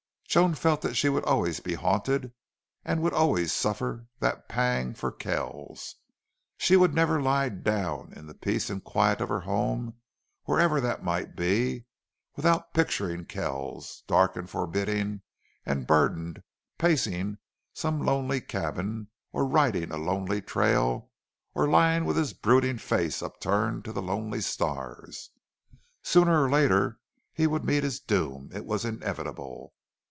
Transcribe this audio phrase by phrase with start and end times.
[0.31, 2.31] Joan felt that she would always be haunted
[2.85, 5.97] and would always suffer that pang for Kells.
[6.57, 9.95] She would never lie down in the peace and quiet of her home,
[10.45, 11.83] wherever that might be,
[12.37, 15.21] without picturing Kells, dark and forbidding
[15.65, 16.41] and burdened,
[16.77, 17.37] pacing
[17.73, 21.11] some lonely cabin or riding a lonely trail
[21.53, 25.31] or lying with his brooding face upturned to the lonely stars.
[26.03, 27.01] Sooner or later
[27.33, 28.49] he would meet his doom.
[28.53, 29.73] It was inevitable.